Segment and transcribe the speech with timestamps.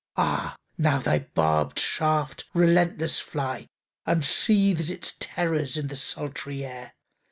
[0.17, 3.67] —Ah now thy barbed shaft, relentless fly,
[4.07, 6.93] Unsheaths its terrors in the sultry air!